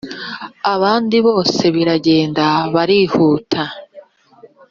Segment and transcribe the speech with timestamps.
[0.73, 3.61] abandi bose riragenda barihuta